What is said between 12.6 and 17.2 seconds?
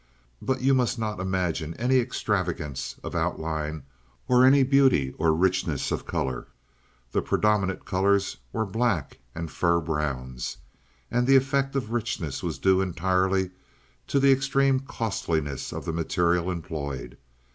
entirely to the extreme costliness of the materials employed.